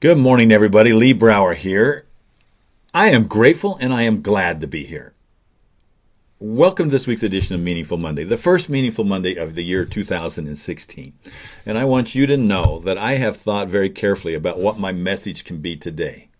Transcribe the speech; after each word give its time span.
Good 0.00 0.16
morning, 0.16 0.50
everybody. 0.50 0.94
Lee 0.94 1.12
Brower 1.12 1.52
here. 1.52 2.06
I 2.94 3.10
am 3.10 3.26
grateful 3.26 3.76
and 3.82 3.92
I 3.92 4.04
am 4.04 4.22
glad 4.22 4.62
to 4.62 4.66
be 4.66 4.84
here. 4.84 5.12
Welcome 6.38 6.88
to 6.88 6.92
this 6.92 7.06
week's 7.06 7.22
edition 7.22 7.54
of 7.54 7.60
Meaningful 7.60 7.98
Monday, 7.98 8.24
the 8.24 8.38
first 8.38 8.70
Meaningful 8.70 9.04
Monday 9.04 9.34
of 9.34 9.54
the 9.54 9.62
year 9.62 9.84
2016. 9.84 11.12
And 11.66 11.76
I 11.76 11.84
want 11.84 12.14
you 12.14 12.26
to 12.26 12.38
know 12.38 12.78
that 12.78 12.96
I 12.96 13.16
have 13.16 13.36
thought 13.36 13.68
very 13.68 13.90
carefully 13.90 14.32
about 14.32 14.58
what 14.58 14.78
my 14.78 14.90
message 14.90 15.44
can 15.44 15.58
be 15.58 15.76
today, 15.76 16.30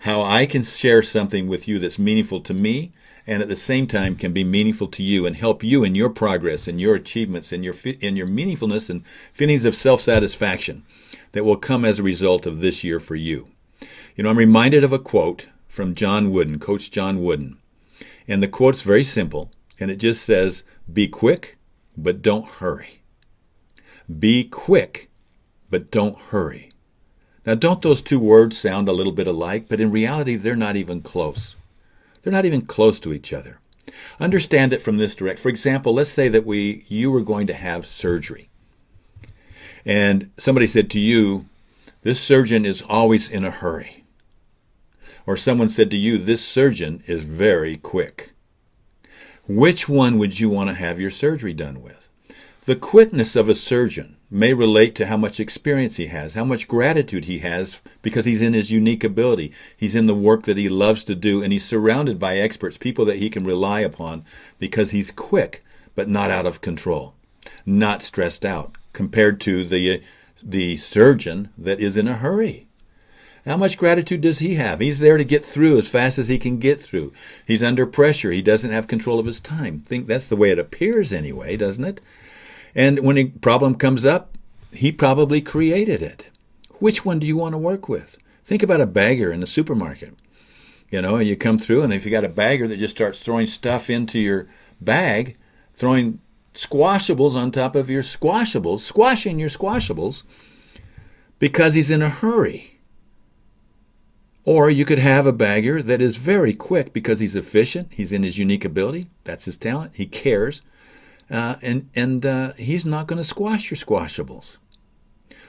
how 0.00 0.20
I 0.20 0.44
can 0.44 0.62
share 0.62 1.02
something 1.02 1.48
with 1.48 1.66
you 1.66 1.78
that's 1.78 1.98
meaningful 1.98 2.42
to 2.42 2.52
me 2.52 2.92
and 3.26 3.42
at 3.42 3.48
the 3.48 3.56
same 3.56 3.86
time 3.86 4.16
can 4.16 4.34
be 4.34 4.44
meaningful 4.44 4.88
to 4.88 5.02
you 5.02 5.24
and 5.24 5.34
help 5.34 5.64
you 5.64 5.82
in 5.82 5.94
your 5.94 6.10
progress 6.10 6.68
and 6.68 6.78
your 6.78 6.94
achievements 6.94 7.52
and 7.52 7.64
your 7.64 7.74
in 8.00 8.16
your 8.16 8.26
meaningfulness 8.26 8.90
and 8.90 9.06
feelings 9.06 9.64
of 9.64 9.74
self-satisfaction 9.74 10.84
that 11.32 11.44
will 11.44 11.56
come 11.56 11.84
as 11.84 11.98
a 11.98 12.02
result 12.02 12.46
of 12.46 12.60
this 12.60 12.84
year 12.84 13.00
for 13.00 13.14
you. 13.14 13.48
You 14.16 14.24
know, 14.24 14.30
I'm 14.30 14.38
reminded 14.38 14.84
of 14.84 14.92
a 14.92 14.98
quote 14.98 15.48
from 15.68 15.94
John 15.94 16.30
Wooden, 16.30 16.58
Coach 16.58 16.90
John 16.90 17.22
Wooden. 17.22 17.58
And 18.26 18.42
the 18.42 18.48
quote's 18.48 18.82
very 18.82 19.04
simple, 19.04 19.50
and 19.78 19.90
it 19.90 19.96
just 19.96 20.22
says, 20.22 20.64
Be 20.92 21.08
quick, 21.08 21.56
but 21.96 22.22
don't 22.22 22.48
hurry. 22.48 23.02
Be 24.18 24.44
quick, 24.44 25.10
but 25.70 25.90
don't 25.90 26.18
hurry. 26.18 26.70
Now, 27.46 27.54
don't 27.54 27.80
those 27.80 28.02
two 28.02 28.20
words 28.20 28.58
sound 28.58 28.88
a 28.88 28.92
little 28.92 29.12
bit 29.12 29.26
alike? 29.26 29.66
But 29.68 29.80
in 29.80 29.90
reality, 29.90 30.36
they're 30.36 30.56
not 30.56 30.76
even 30.76 31.00
close. 31.00 31.56
They're 32.22 32.32
not 32.32 32.44
even 32.44 32.62
close 32.62 33.00
to 33.00 33.12
each 33.12 33.32
other. 33.32 33.58
Understand 34.20 34.72
it 34.72 34.82
from 34.82 34.98
this 34.98 35.14
direct. 35.14 35.38
For 35.38 35.48
example, 35.48 35.94
let's 35.94 36.10
say 36.10 36.28
that 36.28 36.44
we 36.44 36.84
you 36.88 37.10
were 37.10 37.22
going 37.22 37.46
to 37.46 37.54
have 37.54 37.86
surgery 37.86 38.50
and 39.84 40.30
somebody 40.36 40.66
said 40.66 40.90
to 40.90 41.00
you, 41.00 41.46
This 42.02 42.20
surgeon 42.20 42.64
is 42.64 42.82
always 42.82 43.28
in 43.28 43.44
a 43.44 43.50
hurry. 43.50 44.04
Or 45.26 45.36
someone 45.36 45.68
said 45.68 45.90
to 45.90 45.96
you, 45.96 46.18
This 46.18 46.44
surgeon 46.44 47.02
is 47.06 47.24
very 47.24 47.76
quick. 47.76 48.32
Which 49.46 49.88
one 49.88 50.18
would 50.18 50.40
you 50.40 50.50
want 50.50 50.70
to 50.70 50.74
have 50.74 51.00
your 51.00 51.10
surgery 51.10 51.54
done 51.54 51.82
with? 51.82 52.08
The 52.66 52.76
quickness 52.76 53.34
of 53.34 53.48
a 53.48 53.54
surgeon 53.54 54.16
may 54.30 54.52
relate 54.52 54.94
to 54.96 55.06
how 55.06 55.16
much 55.16 55.40
experience 55.40 55.96
he 55.96 56.06
has, 56.06 56.34
how 56.34 56.44
much 56.44 56.68
gratitude 56.68 57.24
he 57.24 57.38
has 57.38 57.80
because 58.02 58.26
he's 58.26 58.42
in 58.42 58.52
his 58.52 58.70
unique 58.70 59.04
ability. 59.04 59.52
He's 59.76 59.96
in 59.96 60.06
the 60.06 60.14
work 60.14 60.42
that 60.42 60.58
he 60.58 60.68
loves 60.68 61.02
to 61.04 61.14
do, 61.14 61.42
and 61.42 61.52
he's 61.52 61.64
surrounded 61.64 62.18
by 62.18 62.36
experts, 62.36 62.76
people 62.76 63.04
that 63.06 63.16
he 63.16 63.30
can 63.30 63.44
rely 63.44 63.80
upon 63.80 64.24
because 64.58 64.90
he's 64.90 65.10
quick, 65.10 65.64
but 65.94 66.08
not 66.08 66.30
out 66.30 66.46
of 66.46 66.60
control, 66.60 67.14
not 67.64 68.02
stressed 68.02 68.44
out, 68.44 68.76
compared 68.98 69.40
to 69.40 69.64
the 69.64 70.02
the 70.42 70.76
surgeon 70.76 71.50
that 71.56 71.78
is 71.78 71.96
in 71.96 72.08
a 72.08 72.14
hurry. 72.14 72.66
How 73.46 73.56
much 73.56 73.78
gratitude 73.78 74.22
does 74.22 74.40
he 74.40 74.56
have? 74.56 74.80
He's 74.80 74.98
there 74.98 75.16
to 75.16 75.24
get 75.24 75.44
through 75.44 75.78
as 75.78 75.88
fast 75.88 76.18
as 76.18 76.26
he 76.26 76.36
can 76.36 76.58
get 76.58 76.80
through. 76.80 77.12
He's 77.46 77.62
under 77.62 77.86
pressure. 77.86 78.32
He 78.32 78.42
doesn't 78.42 78.72
have 78.72 78.88
control 78.88 79.20
of 79.20 79.26
his 79.26 79.38
time. 79.38 79.78
think 79.78 80.08
that's 80.08 80.28
the 80.28 80.36
way 80.36 80.50
it 80.50 80.58
appears 80.58 81.12
anyway, 81.12 81.56
doesn't 81.56 81.84
it? 81.84 82.00
And 82.74 83.04
when 83.04 83.16
a 83.16 83.26
problem 83.26 83.76
comes 83.76 84.04
up, 84.04 84.36
he 84.72 84.90
probably 84.90 85.40
created 85.40 86.02
it. 86.02 86.28
Which 86.80 87.04
one 87.04 87.20
do 87.20 87.26
you 87.26 87.36
want 87.36 87.52
to 87.52 87.58
work 87.58 87.88
with? 87.88 88.18
Think 88.42 88.64
about 88.64 88.80
a 88.80 88.86
bagger 88.86 89.30
in 89.30 89.38
the 89.38 89.46
supermarket. 89.46 90.14
You 90.90 91.02
know, 91.02 91.14
and 91.14 91.28
you 91.28 91.36
come 91.36 91.60
through, 91.60 91.82
and 91.82 91.92
if 91.92 92.04
you 92.04 92.10
got 92.10 92.24
a 92.24 92.28
bagger 92.28 92.66
that 92.66 92.80
just 92.80 92.96
starts 92.96 93.24
throwing 93.24 93.46
stuff 93.46 93.88
into 93.88 94.18
your 94.18 94.48
bag, 94.80 95.36
throwing 95.76 96.18
squashables 96.58 97.36
on 97.36 97.52
top 97.52 97.76
of 97.76 97.88
your 97.88 98.02
squashables, 98.02 98.80
squashing 98.80 99.38
your 99.38 99.48
squashables 99.48 100.24
because 101.38 101.74
he's 101.74 101.90
in 101.90 102.02
a 102.02 102.08
hurry. 102.08 102.80
Or 104.44 104.68
you 104.68 104.84
could 104.84 104.98
have 104.98 105.24
a 105.26 105.32
bagger 105.32 105.80
that 105.80 106.00
is 106.00 106.16
very 106.16 106.54
quick 106.54 106.92
because 106.92 107.20
he's 107.20 107.36
efficient, 107.36 107.92
he's 107.92 108.12
in 108.12 108.24
his 108.24 108.38
unique 108.38 108.64
ability, 108.64 109.08
that's 109.22 109.44
his 109.44 109.56
talent, 109.56 109.92
he 109.94 110.06
cares, 110.06 110.62
uh, 111.30 111.56
and, 111.62 111.90
and 111.94 112.26
uh, 112.26 112.54
he's 112.54 112.84
not 112.84 113.06
going 113.06 113.18
to 113.18 113.24
squash 113.24 113.70
your 113.70 113.76
squashables. 113.76 114.56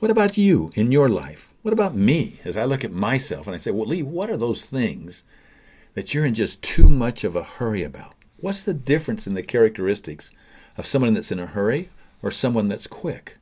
What 0.00 0.10
about 0.10 0.36
you 0.36 0.70
in 0.74 0.92
your 0.92 1.08
life? 1.08 1.54
What 1.62 1.72
about 1.72 1.94
me 1.94 2.40
as 2.44 2.56
I 2.56 2.64
look 2.64 2.84
at 2.84 2.92
myself 2.92 3.46
and 3.46 3.54
I 3.54 3.58
say, 3.58 3.70
well, 3.70 3.88
Lee, 3.88 4.02
what 4.02 4.28
are 4.28 4.36
those 4.36 4.64
things 4.64 5.22
that 5.94 6.12
you're 6.12 6.26
in 6.26 6.34
just 6.34 6.60
too 6.62 6.88
much 6.88 7.24
of 7.24 7.36
a 7.36 7.42
hurry 7.42 7.84
about? 7.84 8.14
What's 8.38 8.62
the 8.62 8.74
difference 8.74 9.26
in 9.26 9.34
the 9.34 9.42
characteristics 9.42 10.30
of 10.80 10.86
someone 10.86 11.12
that's 11.12 11.30
in 11.30 11.38
a 11.38 11.44
hurry 11.44 11.90
or 12.22 12.30
someone 12.30 12.68
that's 12.68 12.86
quick. 12.86 13.36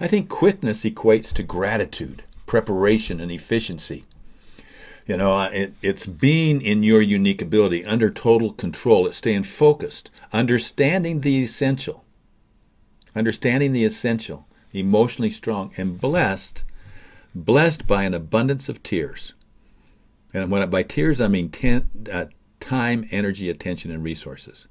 I 0.00 0.08
think 0.08 0.28
quickness 0.28 0.84
equates 0.84 1.32
to 1.34 1.44
gratitude, 1.44 2.24
preparation, 2.46 3.20
and 3.20 3.30
efficiency. 3.30 4.04
You 5.06 5.16
know, 5.18 5.40
it, 5.42 5.74
it's 5.82 6.04
being 6.04 6.60
in 6.60 6.82
your 6.82 7.00
unique 7.00 7.40
ability, 7.40 7.84
under 7.84 8.10
total 8.10 8.52
control, 8.52 9.06
it's 9.06 9.18
staying 9.18 9.44
focused, 9.44 10.10
understanding 10.32 11.20
the 11.20 11.44
essential, 11.44 12.04
understanding 13.14 13.72
the 13.72 13.84
essential, 13.84 14.48
emotionally 14.72 15.30
strong, 15.30 15.72
and 15.76 16.00
blessed, 16.00 16.64
blessed 17.34 17.86
by 17.86 18.02
an 18.02 18.14
abundance 18.14 18.68
of 18.68 18.82
tears. 18.82 19.34
And 20.34 20.50
when 20.50 20.68
by 20.70 20.82
tears, 20.82 21.20
I 21.20 21.28
mean 21.28 21.50
ten, 21.50 21.88
uh, 22.12 22.26
time, 22.58 23.06
energy, 23.12 23.48
attention, 23.48 23.92
and 23.92 24.02
resources. 24.02 24.66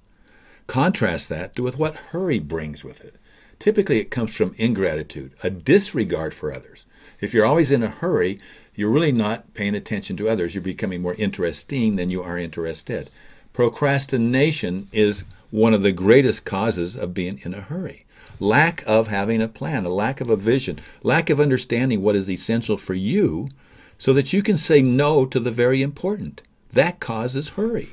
Contrast 0.68 1.30
that 1.30 1.60
with 1.60 1.78
what 1.78 1.96
hurry 1.96 2.40
brings 2.40 2.84
with 2.84 3.04
it. 3.04 3.16
Typically, 3.60 4.00
it 4.00 4.12
comes 4.12 4.36
from 4.36 4.56
ingratitude, 4.58 5.32
a 5.44 5.50
disregard 5.50 6.34
for 6.34 6.52
others. 6.52 6.86
If 7.22 7.34
you're 7.34 7.46
always 7.46 7.72
in 7.72 7.84
a 7.84 7.88
hurry, 7.88 8.40
you're 8.76 8.90
really 8.90 9.12
not 9.12 9.54
paying 9.54 9.76
attention 9.76 10.18
to 10.18 10.28
others. 10.28 10.54
You're 10.56 10.62
becoming 10.62 11.02
more 11.02 11.16
interesting 11.16 11.96
than 11.96 12.10
you 12.10 12.24
are 12.24 12.38
interested. 12.38 13.10
Procrastination 13.54 14.88
is 14.92 15.26
one 15.52 15.74
of 15.74 15.84
the 15.84 15.92
greatest 15.92 16.44
causes 16.44 16.96
of 16.96 17.14
being 17.14 17.40
in 17.44 17.54
a 17.54 17.62
hurry. 17.62 18.06
Lack 18.40 18.84
of 18.88 19.08
having 19.08 19.42
a 19.42 19.48
plan, 19.48 19.86
a 19.86 19.90
lack 19.90 20.20
of 20.20 20.30
a 20.30 20.36
vision, 20.36 20.80
lack 21.04 21.30
of 21.30 21.40
understanding 21.40 22.02
what 22.02 22.16
is 22.16 22.30
essential 22.30 22.78
for 22.78 22.96
you 22.96 23.50
so 23.98 24.12
that 24.14 24.34
you 24.34 24.42
can 24.42 24.58
say 24.58 24.82
no 24.82 25.26
to 25.26 25.40
the 25.40 25.52
very 25.52 25.82
important. 25.82 26.42
That 26.72 27.00
causes 27.00 27.50
hurry. 27.50 27.92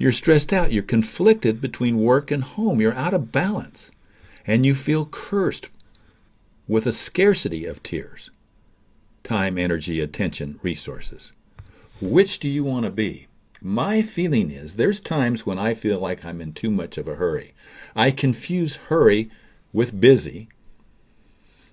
You're 0.00 0.12
stressed 0.12 0.50
out. 0.50 0.72
You're 0.72 0.82
conflicted 0.82 1.60
between 1.60 1.98
work 1.98 2.30
and 2.30 2.42
home. 2.42 2.80
You're 2.80 2.94
out 2.94 3.12
of 3.12 3.30
balance. 3.30 3.90
And 4.46 4.64
you 4.64 4.74
feel 4.74 5.04
cursed 5.04 5.68
with 6.66 6.86
a 6.86 6.92
scarcity 6.92 7.66
of 7.66 7.82
tears 7.82 8.30
time, 9.22 9.58
energy, 9.58 10.00
attention, 10.00 10.58
resources. 10.62 11.32
Which 12.00 12.38
do 12.38 12.48
you 12.48 12.64
want 12.64 12.86
to 12.86 12.90
be? 12.90 13.26
My 13.60 14.00
feeling 14.00 14.50
is 14.50 14.76
there's 14.76 15.00
times 15.00 15.44
when 15.44 15.58
I 15.58 15.74
feel 15.74 15.98
like 15.98 16.24
I'm 16.24 16.40
in 16.40 16.54
too 16.54 16.70
much 16.70 16.96
of 16.96 17.06
a 17.06 17.16
hurry. 17.16 17.52
I 17.94 18.10
confuse 18.10 18.76
hurry 18.76 19.30
with 19.70 20.00
busy 20.00 20.48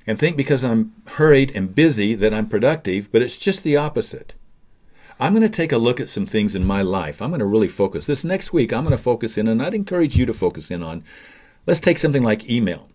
and 0.05 0.19
think 0.19 0.35
because 0.35 0.65
I'm 0.65 0.93
hurried 1.11 1.53
and 1.55 1.73
busy 1.73 2.13
that 2.15 2.33
I'm 2.33 2.49
productive, 2.49 3.09
but 3.09 3.21
it's 3.21 3.37
just 3.37 3.63
the 3.63 3.77
opposite. 3.77 4.35
I'm 5.19 5.33
going 5.33 5.43
to 5.43 5.49
take 5.49 5.71
a 5.71 5.77
look 5.77 5.99
at 5.99 6.09
some 6.09 6.25
things 6.25 6.53
in 6.55 6.63
my 6.63 6.83
life. 6.83 7.21
I'm 7.21 7.29
going 7.29 7.39
to 7.39 7.45
really 7.45 7.67
focus. 7.67 8.05
This 8.05 8.23
next 8.23 8.53
week, 8.53 8.71
I'm 8.71 8.83
going 8.83 8.95
to 8.95 9.01
focus 9.01 9.37
in, 9.37 9.47
and 9.47 9.61
I'd 9.61 9.73
encourage 9.73 10.15
you 10.15 10.25
to 10.27 10.33
focus 10.33 10.69
in 10.69 10.83
on. 10.83 11.03
Let's 11.65 11.79
take 11.79 11.97
something 11.97 12.23
like 12.23 12.49
email. 12.49 12.89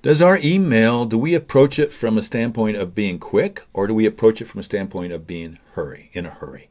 Does 0.00 0.22
our 0.22 0.38
email, 0.42 1.04
do 1.04 1.16
we 1.16 1.34
approach 1.34 1.78
it 1.78 1.92
from 1.92 2.18
a 2.18 2.22
standpoint 2.22 2.76
of 2.76 2.94
being 2.94 3.18
quick, 3.18 3.62
or 3.72 3.86
do 3.86 3.94
we 3.94 4.06
approach 4.06 4.40
it 4.40 4.46
from 4.46 4.60
a 4.60 4.64
standpoint 4.64 5.12
of 5.12 5.26
being 5.26 5.58
hurry, 5.74 6.10
in 6.12 6.26
a 6.26 6.30
hurry? 6.30 6.70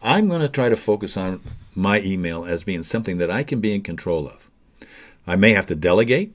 I'm 0.00 0.28
going 0.28 0.40
to 0.40 0.48
try 0.48 0.68
to 0.68 0.76
focus 0.76 1.16
on 1.16 1.40
my 1.74 2.00
email 2.00 2.44
as 2.44 2.64
being 2.64 2.82
something 2.82 3.18
that 3.18 3.30
I 3.30 3.42
can 3.42 3.60
be 3.60 3.74
in 3.74 3.82
control 3.82 4.26
of. 4.28 4.50
I 5.26 5.36
may 5.36 5.50
have 5.50 5.66
to 5.66 5.74
delegate. 5.74 6.34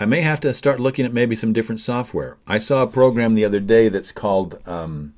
I 0.00 0.06
may 0.06 0.22
have 0.22 0.40
to 0.40 0.54
start 0.54 0.80
looking 0.80 1.04
at 1.04 1.12
maybe 1.12 1.36
some 1.36 1.52
different 1.52 1.80
software. 1.80 2.38
I 2.46 2.58
saw 2.58 2.82
a 2.82 2.86
program 2.86 3.34
the 3.34 3.44
other 3.44 3.60
day 3.60 3.88
that's 3.88 4.12
called 4.12 4.60
um, 4.66 5.14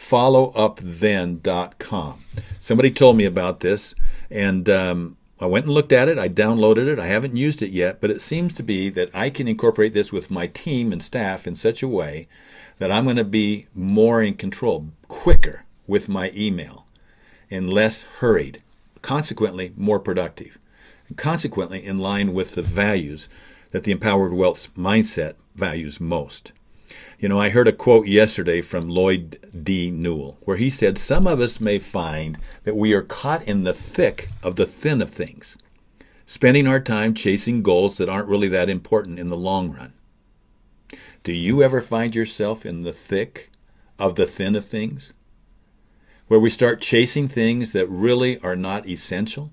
followupthen.com. 0.00 2.24
Somebody 2.58 2.90
told 2.90 3.16
me 3.16 3.26
about 3.26 3.60
this, 3.60 3.94
and 4.30 4.68
um, 4.68 5.16
I 5.40 5.46
went 5.46 5.66
and 5.66 5.74
looked 5.74 5.92
at 5.92 6.08
it. 6.08 6.18
I 6.18 6.28
downloaded 6.28 6.88
it. 6.88 6.98
I 6.98 7.06
haven't 7.06 7.36
used 7.36 7.62
it 7.62 7.70
yet, 7.70 8.00
but 8.00 8.10
it 8.10 8.22
seems 8.22 8.54
to 8.54 8.62
be 8.62 8.88
that 8.90 9.14
I 9.14 9.30
can 9.30 9.46
incorporate 9.46 9.92
this 9.92 10.10
with 10.10 10.30
my 10.30 10.46
team 10.46 10.92
and 10.92 11.02
staff 11.02 11.46
in 11.46 11.54
such 11.54 11.82
a 11.82 11.88
way 11.88 12.28
that 12.78 12.90
I'm 12.90 13.04
going 13.04 13.16
to 13.16 13.24
be 13.24 13.66
more 13.74 14.22
in 14.22 14.34
control, 14.34 14.88
quicker 15.06 15.64
with 15.86 16.08
my 16.08 16.32
email, 16.34 16.86
and 17.50 17.72
less 17.72 18.02
hurried, 18.02 18.62
consequently, 19.02 19.74
more 19.76 20.00
productive, 20.00 20.58
and 21.08 21.16
consequently, 21.16 21.84
in 21.84 21.98
line 21.98 22.32
with 22.32 22.54
the 22.54 22.62
values 22.62 23.28
that 23.70 23.84
the 23.84 23.92
empowered 23.92 24.32
wealth 24.32 24.74
mindset 24.74 25.34
values 25.54 26.00
most. 26.00 26.52
You 27.18 27.28
know, 27.28 27.38
I 27.38 27.50
heard 27.50 27.68
a 27.68 27.72
quote 27.72 28.06
yesterday 28.06 28.60
from 28.60 28.88
Lloyd 28.88 29.38
D. 29.62 29.90
Newell 29.90 30.38
where 30.42 30.56
he 30.56 30.70
said, 30.70 30.98
Some 30.98 31.26
of 31.26 31.40
us 31.40 31.60
may 31.60 31.78
find 31.78 32.38
that 32.64 32.76
we 32.76 32.92
are 32.94 33.02
caught 33.02 33.42
in 33.46 33.64
the 33.64 33.72
thick 33.72 34.28
of 34.42 34.56
the 34.56 34.66
thin 34.66 35.02
of 35.02 35.10
things, 35.10 35.56
spending 36.26 36.66
our 36.66 36.80
time 36.80 37.14
chasing 37.14 37.62
goals 37.62 37.98
that 37.98 38.08
aren't 38.08 38.28
really 38.28 38.48
that 38.48 38.70
important 38.70 39.18
in 39.18 39.28
the 39.28 39.36
long 39.36 39.70
run. 39.72 39.92
Do 41.22 41.32
you 41.32 41.62
ever 41.62 41.82
find 41.82 42.14
yourself 42.14 42.64
in 42.64 42.80
the 42.80 42.92
thick 42.92 43.50
of 43.98 44.14
the 44.14 44.26
thin 44.26 44.56
of 44.56 44.64
things? 44.64 45.12
Where 46.28 46.40
we 46.40 46.48
start 46.48 46.80
chasing 46.80 47.28
things 47.28 47.72
that 47.72 47.88
really 47.88 48.38
are 48.40 48.56
not 48.56 48.86
essential 48.88 49.52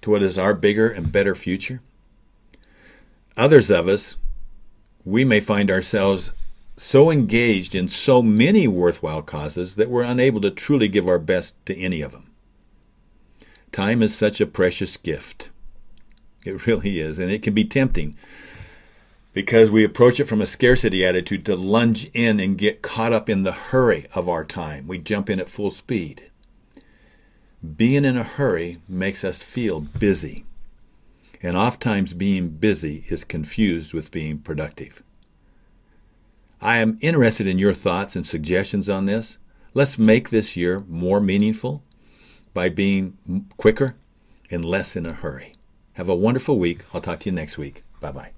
to 0.00 0.10
what 0.10 0.22
is 0.22 0.38
our 0.38 0.54
bigger 0.54 0.88
and 0.88 1.12
better 1.12 1.34
future? 1.34 1.82
Others 3.36 3.70
of 3.70 3.86
us, 3.88 4.16
we 5.06 5.24
may 5.24 5.38
find 5.40 5.70
ourselves 5.70 6.32
so 6.76 7.10
engaged 7.10 7.74
in 7.74 7.88
so 7.88 8.20
many 8.20 8.66
worthwhile 8.68 9.22
causes 9.22 9.76
that 9.76 9.88
we're 9.88 10.02
unable 10.02 10.40
to 10.40 10.50
truly 10.50 10.88
give 10.88 11.08
our 11.08 11.18
best 11.18 11.54
to 11.64 11.78
any 11.78 12.02
of 12.02 12.12
them. 12.12 12.30
Time 13.72 14.02
is 14.02 14.14
such 14.14 14.40
a 14.40 14.46
precious 14.46 14.96
gift. 14.96 15.48
It 16.44 16.66
really 16.66 16.98
is. 16.98 17.18
And 17.18 17.30
it 17.30 17.42
can 17.42 17.54
be 17.54 17.64
tempting 17.64 18.16
because 19.32 19.70
we 19.70 19.84
approach 19.84 20.18
it 20.18 20.24
from 20.24 20.42
a 20.42 20.46
scarcity 20.46 21.04
attitude 21.06 21.46
to 21.46 21.54
lunge 21.54 22.10
in 22.12 22.40
and 22.40 22.58
get 22.58 22.82
caught 22.82 23.12
up 23.12 23.30
in 23.30 23.42
the 23.42 23.52
hurry 23.52 24.06
of 24.14 24.28
our 24.28 24.44
time. 24.44 24.88
We 24.88 24.98
jump 24.98 25.30
in 25.30 25.38
at 25.38 25.48
full 25.48 25.70
speed. 25.70 26.30
Being 27.76 28.04
in 28.04 28.16
a 28.16 28.22
hurry 28.22 28.78
makes 28.88 29.24
us 29.24 29.42
feel 29.42 29.80
busy. 29.80 30.44
And 31.42 31.56
oftentimes 31.56 32.14
being 32.14 32.50
busy 32.50 33.04
is 33.08 33.24
confused 33.24 33.92
with 33.92 34.10
being 34.10 34.38
productive. 34.38 35.02
I 36.60 36.78
am 36.78 36.98
interested 37.02 37.46
in 37.46 37.58
your 37.58 37.74
thoughts 37.74 38.16
and 38.16 38.24
suggestions 38.24 38.88
on 38.88 39.06
this. 39.06 39.38
Let's 39.74 39.98
make 39.98 40.30
this 40.30 40.56
year 40.56 40.82
more 40.88 41.20
meaningful 41.20 41.82
by 42.54 42.70
being 42.70 43.48
quicker 43.58 43.96
and 44.50 44.64
less 44.64 44.96
in 44.96 45.04
a 45.04 45.12
hurry. 45.12 45.54
Have 45.94 46.08
a 46.08 46.14
wonderful 46.14 46.58
week. 46.58 46.84
I'll 46.94 47.00
talk 47.02 47.20
to 47.20 47.30
you 47.30 47.34
next 47.34 47.58
week. 47.58 47.84
Bye 48.00 48.12
bye. 48.12 48.35